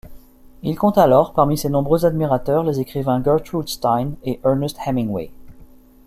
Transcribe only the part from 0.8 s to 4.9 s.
alors, parmi ses nombreux admirateurs, les écrivains Gertrude Stein et Ernest